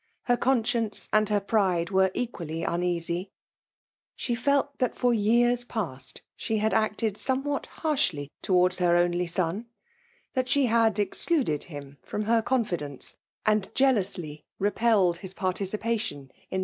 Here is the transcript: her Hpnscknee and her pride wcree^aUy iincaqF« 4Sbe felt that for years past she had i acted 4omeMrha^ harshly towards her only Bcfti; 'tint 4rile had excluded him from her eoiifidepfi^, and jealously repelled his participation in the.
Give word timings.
her 0.23 0.35
Hpnscknee 0.35 1.07
and 1.13 1.29
her 1.29 1.39
pride 1.39 1.89
wcree^aUy 1.89 2.65
iincaqF« 2.65 3.29
4Sbe 4.17 4.35
felt 4.39 4.75
that 4.79 4.95
for 4.95 5.13
years 5.13 5.63
past 5.63 6.23
she 6.35 6.57
had 6.57 6.73
i 6.73 6.85
acted 6.87 7.17
4omeMrha^ 7.17 7.67
harshly 7.67 8.31
towards 8.41 8.79
her 8.79 8.95
only 8.97 9.25
Bcfti; 9.27 9.65
'tint 10.33 10.37
4rile 10.47 10.69
had 10.79 10.97
excluded 10.97 11.65
him 11.65 11.99
from 12.01 12.23
her 12.23 12.41
eoiifidepfi^, 12.41 13.13
and 13.45 13.75
jealously 13.75 14.43
repelled 14.57 15.17
his 15.17 15.35
participation 15.35 16.31
in 16.49 16.59
the. 16.59 16.59